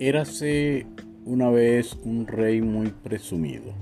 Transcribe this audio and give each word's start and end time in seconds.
Érase 0.00 0.86
una 1.24 1.50
vez 1.50 1.98
un 2.04 2.28
rey 2.28 2.62
muy 2.62 2.86
presumido 2.86 3.72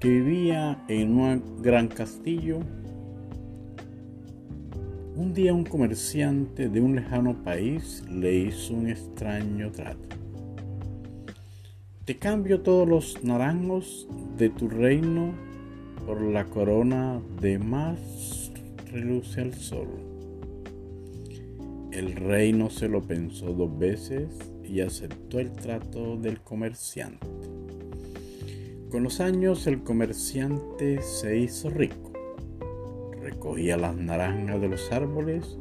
que 0.00 0.08
vivía 0.08 0.82
en 0.88 1.18
un 1.18 1.60
gran 1.60 1.88
castillo. 1.88 2.60
Un 5.14 5.34
día 5.34 5.52
un 5.52 5.64
comerciante 5.64 6.70
de 6.70 6.80
un 6.80 6.96
lejano 6.96 7.44
país 7.44 8.02
le 8.10 8.36
hizo 8.36 8.72
un 8.72 8.88
extraño 8.88 9.70
trato. 9.70 10.16
Te 12.06 12.16
cambio 12.16 12.62
todos 12.62 12.88
los 12.88 13.22
naranjos 13.22 14.08
de 14.38 14.48
tu 14.48 14.66
reino 14.66 15.34
por 16.06 16.22
la 16.22 16.46
corona 16.46 17.20
de 17.42 17.58
más 17.58 18.50
reluce 18.90 19.42
al 19.42 19.52
sol. 19.52 19.88
El 21.92 22.16
rey 22.16 22.54
no 22.54 22.70
se 22.70 22.88
lo 22.88 23.02
pensó 23.02 23.52
dos 23.52 23.78
veces 23.78 24.30
y 24.68 24.80
aceptó 24.80 25.40
el 25.40 25.52
trato 25.52 26.16
del 26.16 26.40
comerciante. 26.40 27.26
Con 28.90 29.02
los 29.02 29.20
años 29.20 29.66
el 29.66 29.82
comerciante 29.82 31.02
se 31.02 31.36
hizo 31.38 31.70
rico. 31.70 32.12
Recogía 33.20 33.76
las 33.76 33.96
naranjas 33.96 34.60
de 34.60 34.68
los 34.68 34.92
árboles 34.92 35.58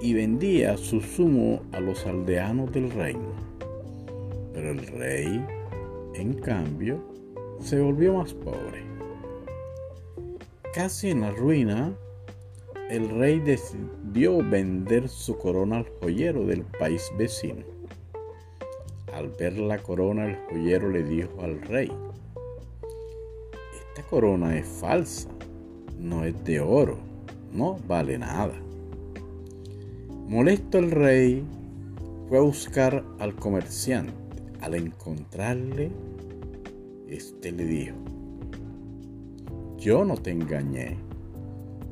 y 0.00 0.14
vendía 0.14 0.76
su 0.76 1.00
zumo 1.00 1.62
a 1.72 1.80
los 1.80 2.06
aldeanos 2.06 2.72
del 2.72 2.90
reino. 2.90 3.32
Pero 4.52 4.70
el 4.70 4.86
rey, 4.86 5.44
en 6.14 6.34
cambio, 6.34 7.02
se 7.60 7.80
volvió 7.80 8.14
más 8.14 8.34
pobre. 8.34 8.84
Casi 10.72 11.10
en 11.10 11.22
la 11.22 11.32
ruina, 11.32 11.92
el 12.88 13.08
rey 13.08 13.40
decidió 13.40 14.38
vender 14.38 15.08
su 15.08 15.36
corona 15.38 15.78
al 15.78 15.88
joyero 16.00 16.46
del 16.46 16.62
país 16.62 17.10
vecino. 17.18 17.77
Al 19.18 19.30
ver 19.30 19.58
la 19.58 19.78
corona, 19.78 20.26
el 20.26 20.36
joyero 20.48 20.90
le 20.90 21.02
dijo 21.02 21.42
al 21.42 21.60
rey, 21.62 21.90
esta 23.74 24.08
corona 24.08 24.56
es 24.56 24.64
falsa, 24.64 25.28
no 25.98 26.22
es 26.22 26.44
de 26.44 26.60
oro, 26.60 26.98
no 27.52 27.80
vale 27.88 28.16
nada. 28.16 28.54
Molesto 30.28 30.78
el 30.78 30.92
rey 30.92 31.44
fue 32.28 32.38
a 32.38 32.42
buscar 32.42 33.04
al 33.18 33.34
comerciante. 33.34 34.12
Al 34.60 34.76
encontrarle, 34.76 35.90
este 37.08 37.50
le 37.50 37.64
dijo, 37.64 37.96
yo 39.78 40.04
no 40.04 40.16
te 40.16 40.30
engañé, 40.30 40.96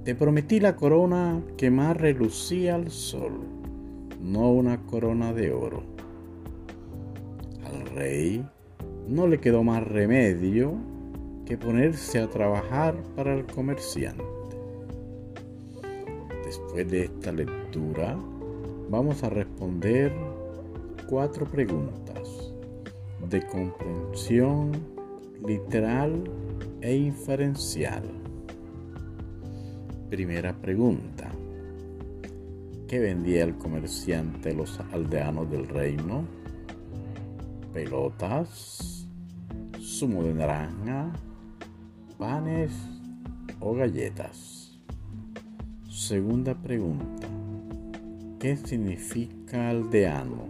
te 0.05 0.15
prometí 0.15 0.61
la 0.61 0.77
corona 0.77 1.43
que 1.57 1.73
más 1.73 1.97
relucía 1.97 2.77
al 2.77 2.93
sol, 2.93 3.41
no 4.23 4.53
una 4.53 4.87
corona 4.87 5.33
de 5.33 5.51
oro. 5.51 5.97
Rey 7.85 8.45
no 9.09 9.27
le 9.27 9.39
quedó 9.39 9.63
más 9.63 9.83
remedio 9.83 10.75
que 11.45 11.57
ponerse 11.57 12.21
a 12.21 12.29
trabajar 12.29 12.97
para 13.15 13.35
el 13.35 13.47
comerciante. 13.47 14.25
Después 16.45 16.91
de 16.91 17.05
esta 17.05 17.33
lectura, 17.33 18.17
vamos 18.91 19.23
a 19.23 19.31
responder 19.31 20.13
cuatro 21.09 21.47
preguntas 21.47 22.53
de 23.29 23.45
comprensión 23.47 24.73
literal 25.45 26.25
e 26.81 26.97
inferencial. 26.97 28.03
Primera 30.11 30.53
pregunta. 30.53 31.31
¿Qué 32.89 33.01
vendía 33.01 33.43
el 33.45 33.57
comerciante 33.57 34.51
a 34.51 34.55
los 34.55 34.79
aldeanos 34.93 35.51
del 35.51 35.67
reino? 35.67 36.25
Pelotas, 37.77 39.07
zumo 39.79 40.23
de 40.23 40.33
naranja, 40.33 41.13
panes 42.17 42.73
o 43.61 43.75
galletas. 43.75 44.81
Segunda 45.87 46.55
pregunta. 46.55 47.29
¿Qué 48.41 48.57
significa 48.57 49.69
aldeano? 49.69 50.49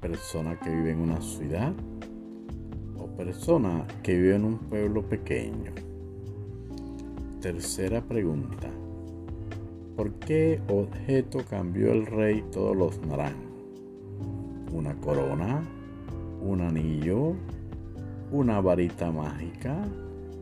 ¿Persona 0.00 0.58
que 0.58 0.70
vive 0.70 0.92
en 0.92 1.00
una 1.00 1.20
ciudad? 1.20 1.74
¿O 2.96 3.06
persona 3.08 3.86
que 4.02 4.16
vive 4.16 4.36
en 4.36 4.46
un 4.46 4.56
pueblo 4.56 5.06
pequeño? 5.06 5.72
Tercera 7.42 8.00
pregunta. 8.00 8.70
¿Por 9.96 10.14
qué 10.14 10.62
objeto 10.70 11.44
cambió 11.44 11.92
el 11.92 12.06
rey 12.06 12.42
todos 12.50 12.74
los 12.74 12.98
naranjos? 13.06 13.53
¿Una 14.74 14.94
corona? 15.00 15.62
¿Un 16.42 16.60
anillo? 16.60 17.34
una 18.34 18.60
varita 18.60 19.12
mágica 19.12 19.76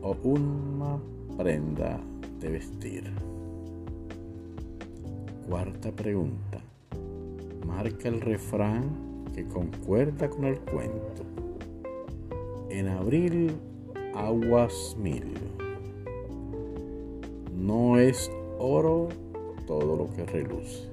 o 0.01 0.17
una 0.23 0.97
prenda 1.37 1.99
de 2.39 2.49
vestir. 2.49 3.03
Cuarta 5.47 5.91
pregunta. 5.91 6.59
Marca 7.67 8.09
el 8.09 8.19
refrán 8.19 9.25
que 9.35 9.45
concuerda 9.45 10.27
con 10.27 10.45
el 10.45 10.59
cuento. 10.59 11.23
En 12.71 12.87
abril, 12.87 13.51
aguas 14.15 14.97
mil. 14.99 15.35
No 17.55 17.99
es 17.99 18.31
oro 18.57 19.09
todo 19.67 19.95
lo 19.95 20.09
que 20.15 20.25
reluce. 20.25 20.89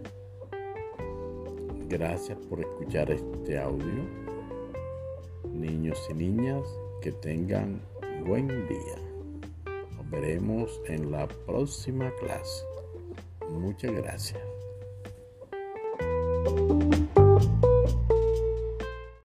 Gracias 1.91 2.39
por 2.49 2.61
escuchar 2.61 3.11
este 3.11 3.59
audio. 3.59 4.05
Niños 5.53 5.99
y 6.09 6.15
niñas, 6.15 6.63
que 7.03 7.11
tengan 7.11 7.83
buen 8.25 8.47
día. 8.47 8.95
Nos 9.97 10.09
veremos 10.09 10.81
en 10.87 11.11
la 11.11 11.27
próxima 11.27 12.13
clase. 12.21 12.65
Muchas 13.49 13.91
gracias. 13.91 14.41